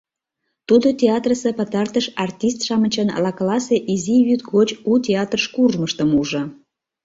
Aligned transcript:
Тудо 0.67 0.87
театрысе 1.01 1.49
пытартыш 1.59 2.05
артист-шамычын 2.23 3.09
лакыласе 3.23 3.77
изи 3.93 4.17
вӱд 4.27 4.41
гоч 4.53 4.69
у 4.89 4.91
театрыш 5.05 5.45
куржмыштым 5.53 6.09
ужо. 6.21 6.43